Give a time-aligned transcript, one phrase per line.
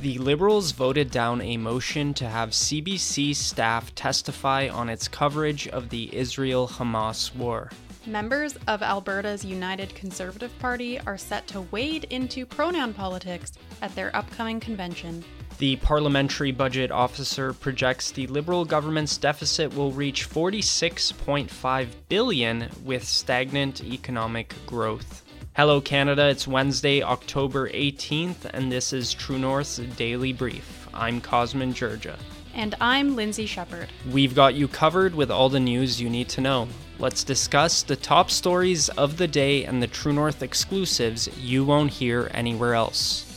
[0.00, 5.88] The Liberals voted down a motion to have CBC staff testify on its coverage of
[5.88, 7.70] the Israel Hamas war.
[8.06, 14.14] Members of Alberta's United Conservative Party are set to wade into pronoun politics at their
[14.16, 15.22] upcoming convention.
[15.60, 23.84] The parliamentary budget officer projects the Liberal government's deficit will reach 46.5 billion with stagnant
[23.84, 25.22] economic growth.
[25.54, 30.88] Hello Canada, it's Wednesday, October 18th, and this is True North's Daily Brief.
[30.94, 32.16] I'm Cosmin Dzsurdzsa.
[32.54, 33.90] And I'm Lindsay Shepherd.
[34.10, 36.68] We've got you covered with all the news you need to know.
[36.98, 41.90] Let's discuss the top stories of the day and the True North exclusives you won't
[41.90, 43.29] hear anywhere else.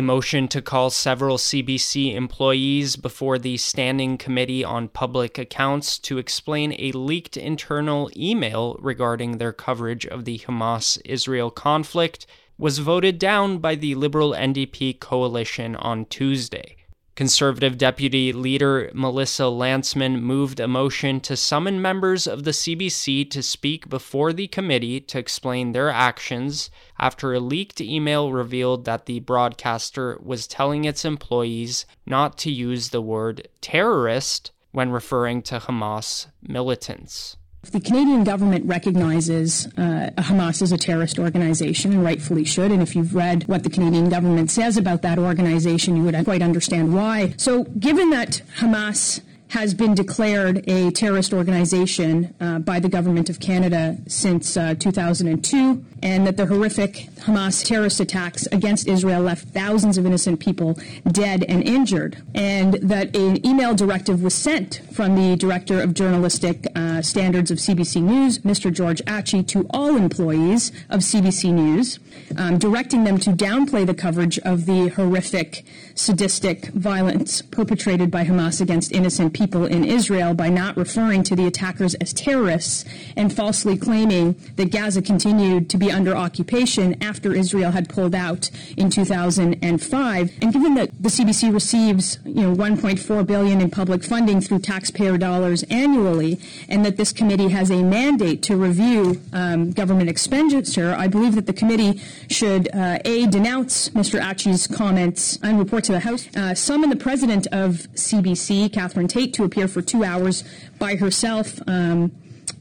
[0.00, 6.16] A motion to call several CBC employees before the Standing Committee on Public Accounts to
[6.16, 12.26] explain a leaked internal email regarding their coverage of the Hamas Israel conflict
[12.56, 16.76] was voted down by the Liberal NDP coalition on Tuesday.
[17.16, 23.42] Conservative Deputy Leader Melissa Lantsman moved a motion to summon members of the CBC to
[23.42, 29.20] speak before the committee to explain their actions after a leaked email revealed that the
[29.20, 36.28] broadcaster was telling its employees not to use the word terrorist when referring to Hamas
[36.42, 37.36] militants.
[37.62, 42.72] The Canadian government recognizes uh, Hamas as a terrorist organization and rightfully should.
[42.72, 46.40] And if you've read what the Canadian government says about that organization, you would quite
[46.40, 47.34] understand why.
[47.36, 53.40] So, given that Hamas has been declared a terrorist organization uh, by the government of
[53.40, 59.98] Canada since uh, 2002, and that the horrific Hamas terrorist attacks against Israel left thousands
[59.98, 60.78] of innocent people
[61.10, 66.66] dead and injured, and that an email directive was sent from the director of journalistic
[66.76, 68.72] uh, standards of CBC News, Mr.
[68.72, 71.98] George Achi, to all employees of CBC News,
[72.38, 75.64] um, directing them to downplay the coverage of the horrific,
[75.96, 81.46] sadistic violence perpetrated by Hamas against innocent people in Israel by not referring to the
[81.46, 82.84] attackers as terrorists
[83.16, 88.50] and falsely claiming that Gaza continued to be under occupation after Israel had pulled out
[88.76, 90.30] in 2005.
[90.42, 95.16] And given that the CBC receives, you know, 1.4 billion in public funding through taxpayer
[95.16, 101.08] dollars annually, and that this committee has a mandate to review um, government expenditure, I
[101.08, 104.20] believe that the committee should uh, a denounce Mr.
[104.20, 109.29] Achi's comments and report to the House, uh, summon the president of CBC, Catherine Tait,
[109.34, 110.44] to appear for two hours
[110.78, 111.60] by herself.
[111.66, 112.12] Um,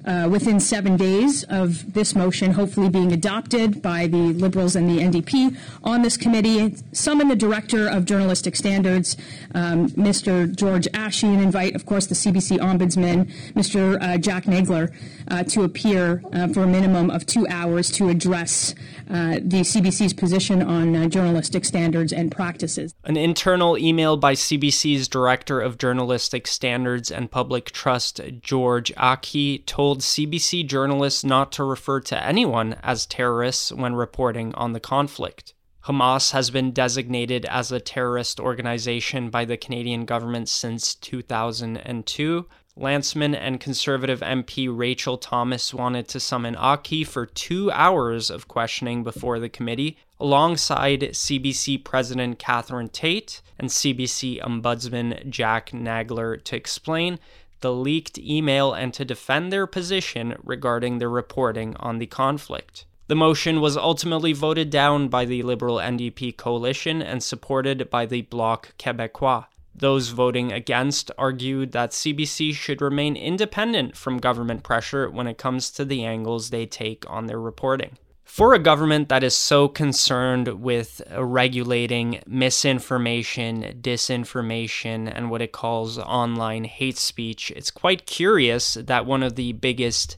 [0.06, 5.02] uh, within seven days of this motion hopefully being adopted by the Liberals and the
[5.02, 9.18] NDP on this committee, summon the Director of Journalistic Standards,
[9.54, 10.54] um, Mr.
[10.56, 14.02] George Achi, and invite, of course, the CBC Ombudsman, Mr.
[14.02, 14.94] Uh, Jack Nagler,
[15.30, 18.76] uh, to appear uh, for a minimum of two hours to address
[19.10, 22.94] uh, the CBC's position on uh, journalistic standards and practices.
[23.04, 29.89] An internal email by CBC's Director of Journalistic Standards and Public Trust, George Achi, told
[29.98, 35.54] CBC journalists not to refer to anyone as terrorists when reporting on the conflict.
[35.86, 42.46] Hamas has been designated as a terrorist organization by the Canadian government since 2002,
[42.80, 49.04] Lantsman and Conservative MP Rachel Thomas wanted to summon Achi for two hours of questioning
[49.04, 57.20] before the committee, alongside CBC President Catherine Tait and CBC Ombudsman Jack Nagler to explain
[57.62, 62.86] the leaked email and to defend their position regarding their reporting on the conflict.
[63.08, 68.22] The motion was ultimately voted down by the Liberal NDP coalition and supported by the
[68.22, 69.46] Bloc Québécois.
[69.74, 75.72] Those voting against argued that CBC should remain independent from government pressure when it comes
[75.72, 77.98] to the angles they take on their reporting.
[78.30, 85.98] For a government that is so concerned with regulating misinformation, disinformation, and what it calls
[85.98, 90.16] online hate speech, it's quite curious that one of the biggest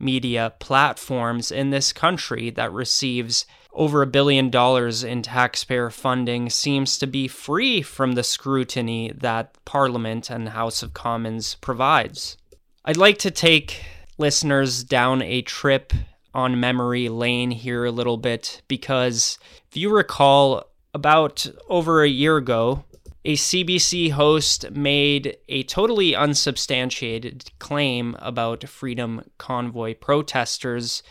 [0.00, 6.98] media platforms in this country that receives over a billion dollars in taxpayer funding seems
[6.98, 12.36] to be free from the scrutiny that Parliament and House of Commons provides.
[12.84, 13.82] I'd like to take
[14.18, 15.92] listeners down a trip
[16.34, 19.38] on memory lane here a little bit because
[19.70, 20.64] if you recall,
[20.94, 22.84] about over a year ago,
[23.24, 31.02] a CBC host made a totally unsubstantiated claim about Freedom Convoy protesters.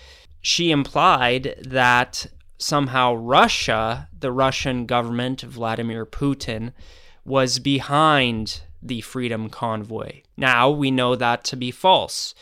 [0.42, 2.28] She implied that
[2.58, 6.74] somehow Russia, the Russian government, Vladimir Putin,
[7.24, 10.22] was behind the Freedom Convoy.
[10.36, 12.36] Now we know that to be false.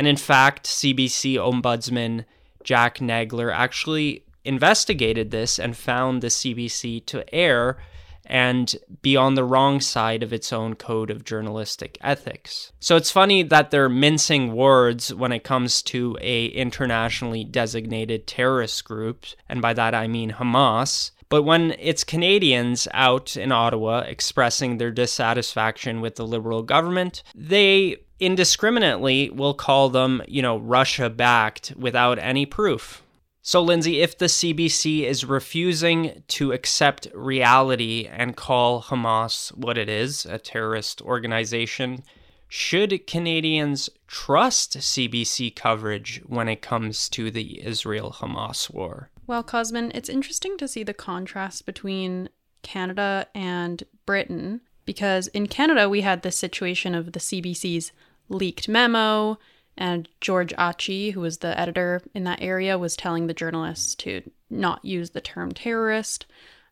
[0.00, 2.24] And in fact, CBC Ombudsman
[2.64, 7.76] Jack Nagler actually investigated this and found the CBC to err
[8.24, 12.72] and be on the wrong side of its own code of journalistic ethics.
[12.80, 18.86] So it's funny that they're mincing words when it comes to a internationally designated terrorist
[18.86, 21.10] group, and by that I mean Hamas.
[21.28, 27.98] But when it's Canadians out in Ottawa expressing their dissatisfaction with the Liberal government, they
[28.20, 33.02] indiscriminately will call them, you know, Russia backed without any proof.
[33.42, 39.88] So, Lindsay, if the CBC is refusing to accept reality and call Hamas what it
[39.88, 42.02] is, a terrorist organization,
[42.48, 49.08] should Canadians trust CBC coverage when it comes to the Israel Hamas war?
[49.26, 52.28] Well, Cosmin, it's interesting to see the contrast between
[52.62, 57.92] Canada and Britain because in Canada we had this situation of the CBC's
[58.30, 59.38] leaked memo
[59.76, 64.22] and George Achi, who was the editor in that area, was telling the journalists to
[64.50, 66.26] not use the term terrorist.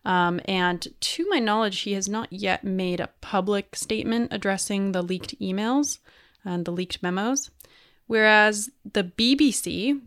[0.05, 5.02] Um, and to my knowledge, he has not yet made a public statement addressing the
[5.02, 5.99] leaked emails
[6.44, 7.50] and the leaked memos.
[8.06, 10.00] Whereas the BBC,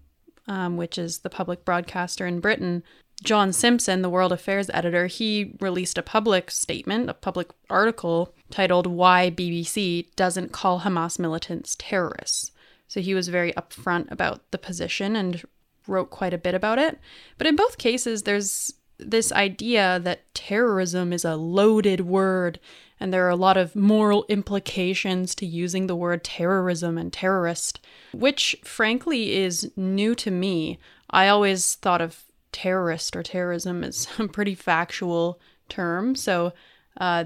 [0.48, 2.83] um, which is the public broadcaster in Britain,
[3.24, 8.88] John Simpson, the World Affairs editor, he released a public statement, a public article titled
[8.88, 12.52] Why BBC Doesn't Call Hamas Militants Terrorists.
[12.88, 15.44] So he was very upfront about the position and
[15.88, 17.00] wrote quite a bit about it.
[17.38, 22.60] But in both cases, there's this idea that terrorism is a loaded word
[23.00, 27.80] and there are a lot of moral implications to using the word terrorism and terrorist,
[28.14, 30.78] which frankly is new to me.
[31.10, 35.39] I always thought of terrorist or terrorism is a pretty factual
[35.69, 36.15] term.
[36.15, 36.53] So
[37.00, 37.25] uh,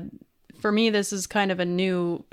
[0.59, 2.23] for me, this is kind of a new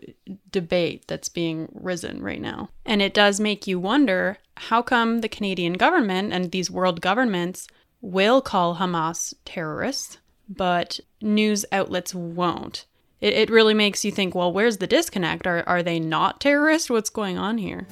[0.51, 2.71] debate that's being risen right now.
[2.85, 7.67] And it does make you wonder how come the Canadian government and these world governments
[8.01, 10.19] will call Hamas terrorists,
[10.49, 12.87] but news outlets won't?
[13.21, 15.47] It, it really makes you think well, where's the disconnect?
[15.47, 16.91] Are, are they not terrorists?
[16.91, 17.87] What's going on here?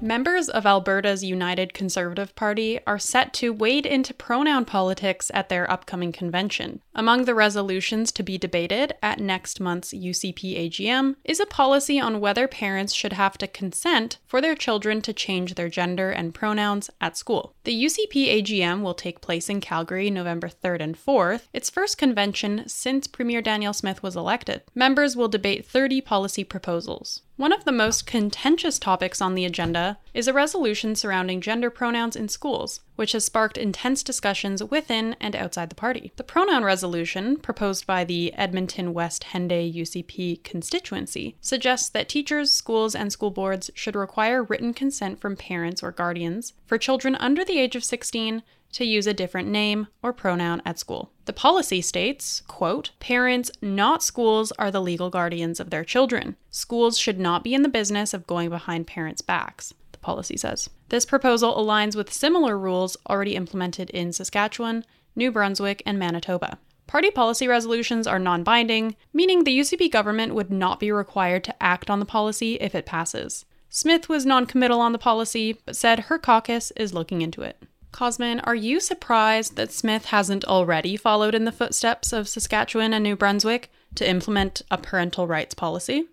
[0.00, 5.68] Members of Alberta's United Conservative Party are set to wade into pronoun politics at their
[5.68, 6.82] upcoming convention.
[6.94, 12.20] Among the resolutions to be debated at next month's UCP AGM is a policy on
[12.20, 16.90] whether parents should have to consent for their children to change their gender and pronouns
[17.00, 17.56] at school.
[17.64, 22.68] The UCP AGM will take place in Calgary November 3rd and 4th, its first convention
[22.68, 24.62] since Premier Danielle Smith was elected.
[24.76, 27.22] Members will debate 30 policy proposals.
[27.38, 32.16] One of the most contentious topics on the agenda is a resolution surrounding gender pronouns
[32.16, 36.10] in schools, which has sparked intense discussions within and outside the party.
[36.16, 42.96] The pronoun resolution, proposed by the Edmonton West Henday UCP constituency, suggests that teachers, schools,
[42.96, 47.60] and school boards should require written consent from parents or guardians for children under the
[47.60, 48.42] age of 16
[48.72, 51.10] to use a different name or pronoun at school.
[51.24, 56.36] The policy states, quote, parents, not schools, are the legal guardians of their children.
[56.50, 60.70] Schools should not be in the business of going behind parents' backs, the policy says.
[60.88, 64.84] This proposal aligns with similar rules already implemented in Saskatchewan,
[65.14, 66.58] New Brunswick, and Manitoba.
[66.86, 71.62] Party policy resolutions are non binding, meaning the UCP government would not be required to
[71.62, 73.44] act on the policy if it passes.
[73.68, 77.62] Smith was non committal on the policy, but said her caucus is looking into it.
[77.92, 83.02] Cosmin, are you surprised that Smith hasn't already followed in the footsteps of Saskatchewan and
[83.02, 86.06] New Brunswick to implement a parental rights policy?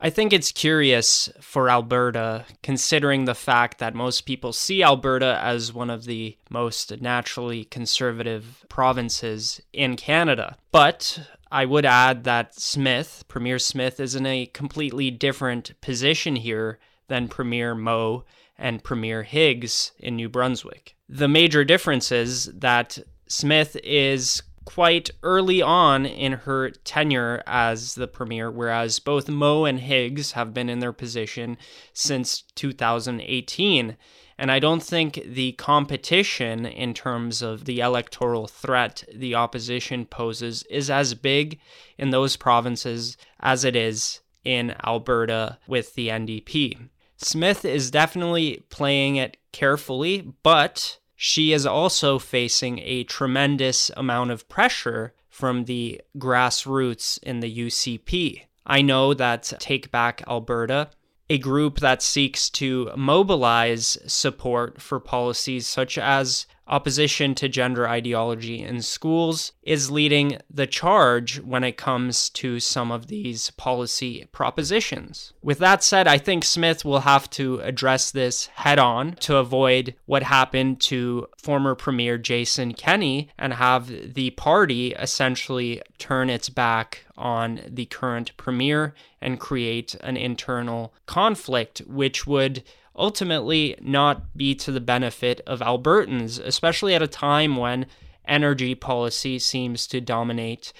[0.00, 5.72] I think it's curious for Alberta, considering the fact that most people see Alberta as
[5.72, 10.56] one of the most naturally conservative provinces in Canada.
[10.70, 16.78] But I would add that Smith, Premier Smith, is in a completely different position here
[17.08, 18.24] than Premier Moe
[18.58, 20.96] and Premier Higgs in New Brunswick.
[21.08, 22.98] The major difference is that
[23.28, 29.80] Smith is quite early on in her tenure as the premier, whereas both Moe and
[29.80, 31.56] Higgs have been in their position
[31.94, 33.96] since 2018.
[34.36, 40.64] And I don't think the competition in terms of the electoral threat the opposition poses
[40.64, 41.58] is as big
[41.96, 46.88] in those provinces as it is in Alberta with the NDP.
[47.18, 54.48] Smith is definitely playing it carefully, but she is also facing a tremendous amount of
[54.48, 58.42] pressure from the grassroots in the UCP.
[58.64, 60.90] I know that Take Back Alberta,
[61.28, 68.62] a group that seeks to mobilize support for policies such as opposition to gender ideology
[68.62, 75.32] in schools is leading the charge when it comes to some of these policy propositions.
[75.42, 79.94] With that said, I think Smith will have to address this head on to avoid
[80.06, 87.04] what happened to former Premier Jason Kenney and have the party essentially turn its back
[87.16, 92.62] on the current premier and create an internal conflict, which would
[92.98, 97.86] ultimately not be to the benefit of Albertans, especially at a time when
[98.26, 100.72] energy policy seems to dominate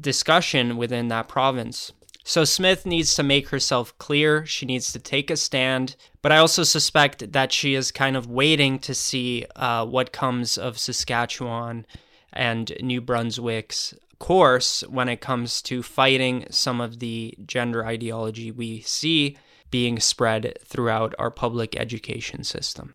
[0.00, 1.92] discussion within that province.
[2.24, 4.44] So Smith needs to make herself clear.
[4.46, 5.94] She needs to take a stand.
[6.22, 10.58] But I also suspect that she is kind of waiting to see uh, what comes
[10.58, 11.86] of Saskatchewan
[12.32, 18.80] and New Brunswick's course when it comes to fighting some of the gender ideology we
[18.80, 19.36] see
[19.70, 22.94] being spread throughout our public education system.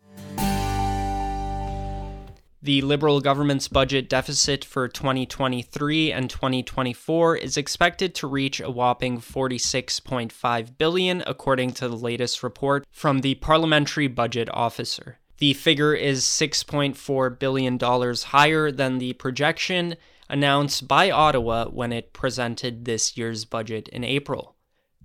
[2.64, 9.20] The Liberal government's budget deficit for 2023 and 2024 is expected to reach a whopping
[9.20, 15.18] 46.5 billion according to the latest report from the Parliamentary Budget Officer.
[15.38, 19.96] The figure is 6.4 billion dollars higher than the projection
[20.30, 24.54] announced by Ottawa when it presented this year's budget in April.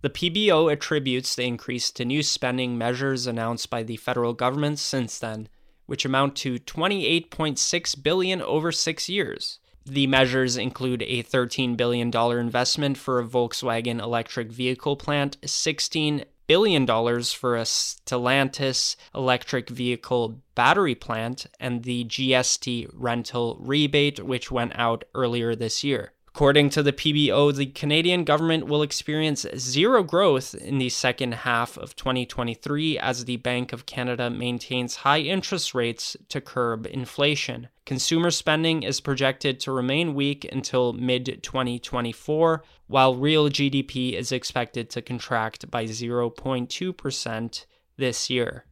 [0.02, 5.18] The PBO attributes the increase to new spending measures announced by the federal government since
[5.18, 5.50] then,
[5.88, 9.60] which amount to 28.6 billion over 6 years.
[9.86, 16.86] The measures include a $13 billion investment for a Volkswagen electric vehicle plant, $16 billion
[16.86, 25.06] for a Stellantis electric vehicle battery plant, and the GST rental rebate, which went out
[25.16, 26.12] earlier this year.
[26.38, 31.80] According to the PBO, the Canadian government will experience zero growth in the second half
[31.80, 37.70] of 2023 as the Bank of Canada maintains high interest rates to curb inflation.
[37.88, 44.92] Consumer spending is projected to remain weak until mid 2024, while real GDP is expected
[44.92, 47.66] to contract by 0.2%
[47.98, 48.67] this year.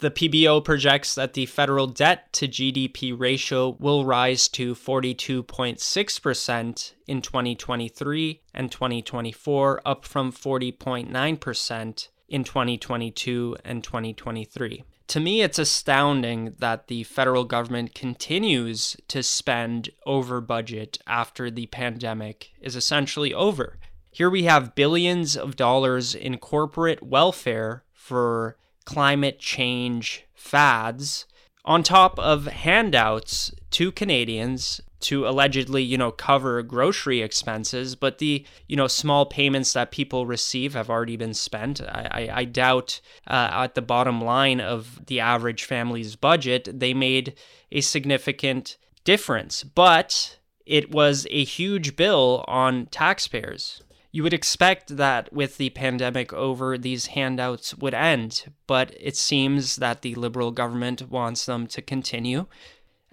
[0.00, 7.20] The PBO projects that the federal debt to GDP ratio will rise to 42.6% in
[7.20, 14.84] 2023 and 2024, up from 40.9% in 2022 and 2023.
[15.08, 21.66] To me, it's astounding that the federal government continues to spend over budget after the
[21.66, 23.76] pandemic is essentially over.
[24.10, 28.56] Here we have billions of dollars in corporate welfare for
[28.90, 31.24] climate change fads
[31.64, 38.44] on top of handouts to Canadians to allegedly, you know, cover grocery expenses, but the,
[38.66, 41.80] you know, small payments that people receive have already been spent.
[41.80, 46.92] I, I, I doubt uh, at the bottom line of the average family's budget, they
[46.92, 47.34] made
[47.70, 53.82] a significant difference, but it was a huge bill on taxpayers.
[54.12, 59.76] You would expect that with the pandemic over, these handouts would end, but it seems
[59.76, 62.46] that the Liberal government wants them to continue.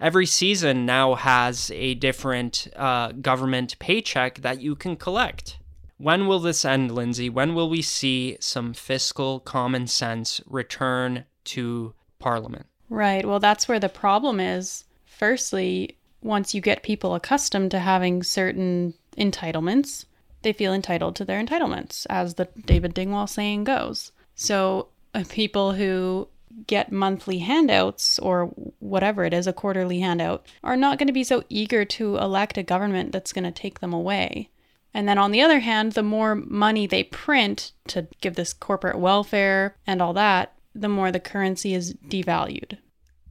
[0.00, 5.58] Every season now has a different uh, government paycheck that you can collect.
[5.98, 7.28] When will this end, Lindsay?
[7.28, 12.66] When will we see some fiscal common sense return to Parliament?
[12.88, 13.26] Right.
[13.26, 14.84] Well, that's where the problem is.
[15.04, 20.04] Firstly, once you get people accustomed to having certain entitlements,
[20.42, 24.12] they feel entitled to their entitlements, as the David Dingwall saying goes.
[24.34, 26.28] So, uh, people who
[26.66, 28.46] get monthly handouts or
[28.78, 32.58] whatever it is, a quarterly handout, are not going to be so eager to elect
[32.58, 34.50] a government that's going to take them away.
[34.94, 38.98] And then on the other hand, the more money they print to give this corporate
[38.98, 42.78] welfare and all that, the more the currency is devalued.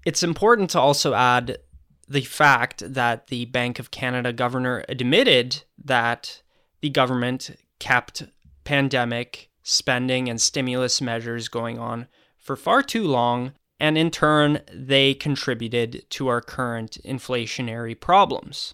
[0.06, 1.58] It's important to also add
[2.08, 6.42] the fact that the Bank of Canada governor admitted that
[6.82, 8.24] the government kept
[8.64, 12.08] pandemic spending and stimulus measures going on
[12.38, 18.74] for far too long, and in turn, they contributed to our current inflationary problems.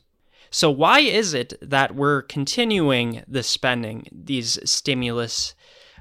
[0.52, 5.56] So, why is it that we're continuing the spending, these stimulus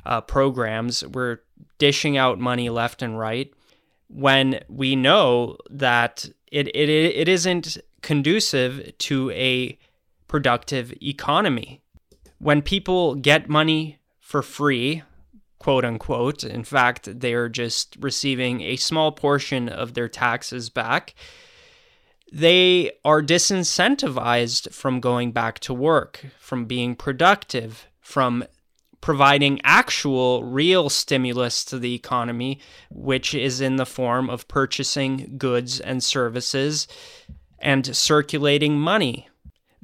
[0.04, 1.04] uh, programs?
[1.06, 1.38] We're
[1.78, 3.52] dishing out money left and right
[4.08, 9.78] when we know that it, it, it isn't conducive to a
[10.28, 11.81] productive economy
[12.42, 15.04] when people get money for free,
[15.60, 21.14] quote unquote, in fact, they're just receiving a small portion of their taxes back,
[22.32, 28.44] they are disincentivized from going back to work, from being productive, from
[29.00, 32.58] providing actual, real stimulus to the economy,
[32.90, 36.88] which is in the form of purchasing goods and services
[37.60, 39.28] and circulating money.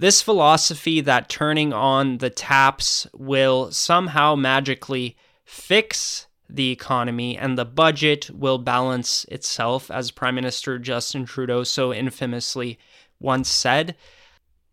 [0.01, 7.65] This philosophy that turning on the taps will somehow magically fix the economy and the
[7.65, 12.79] budget will balance itself, as Prime Minister Justin Trudeau so infamously
[13.19, 13.97] once said,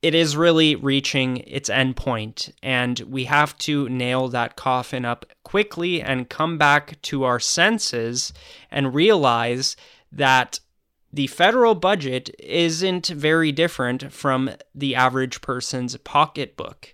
[0.04, 5.26] it is really reaching its end point, and we have to nail that coffin up
[5.42, 8.32] quickly and come back to our senses
[8.70, 9.76] and realize
[10.12, 10.60] that
[11.16, 16.94] the federal budget isn't very different from the average person's pocketbook.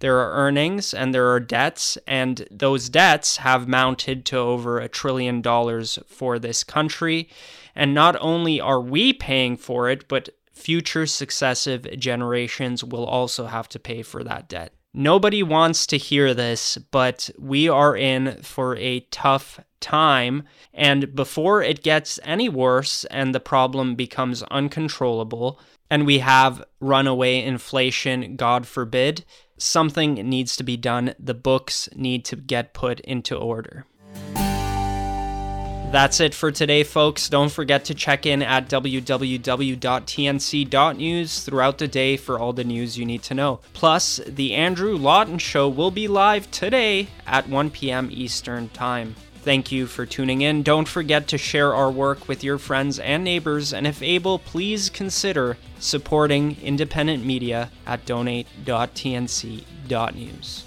[0.00, 4.88] There are earnings and there are debts, and those debts have mounted to over a
[4.88, 7.30] trillion dollars for this country.
[7.74, 13.70] And not only are we paying for it, but future successive generations will also have
[13.70, 14.74] to pay for that debt.
[14.94, 20.42] Nobody wants to hear this, but we are in for a tough time.
[20.74, 25.58] And before it gets any worse and the problem becomes uncontrollable,
[25.88, 29.24] and we have runaway inflation, God forbid,
[29.56, 31.14] something needs to be done.
[31.18, 33.86] The books need to get put into order.
[35.92, 37.28] That's it for today, folks.
[37.28, 39.04] Don't forget to check in at www.tnc.news
[41.44, 43.60] throughout the day for all the news you need to know.
[43.74, 48.08] Plus, the Andrew Lawton Show will be live today at 1 p.m.
[48.10, 49.16] Eastern Time.
[49.42, 50.62] Thank you for tuning in.
[50.62, 54.88] Don't forget to share our work with your friends and neighbors, and if able, please
[54.88, 60.64] consider supporting independent media at donate.tnc.news.